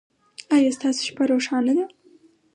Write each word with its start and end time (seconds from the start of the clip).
ایا 0.55 0.71
ستاسو 0.77 1.01
شپه 1.07 1.23
روښانه 1.31 1.71
ده؟ 1.77 1.85